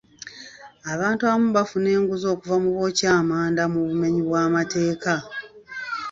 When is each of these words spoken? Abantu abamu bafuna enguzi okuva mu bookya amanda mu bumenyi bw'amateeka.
Abantu 0.93 1.21
abamu 1.23 1.49
bafuna 1.57 1.87
enguzi 1.97 2.25
okuva 2.33 2.55
mu 2.63 2.69
bookya 2.77 3.09
amanda 3.21 3.63
mu 3.73 3.79
bumenyi 3.87 4.21
bw'amateeka. 4.27 5.13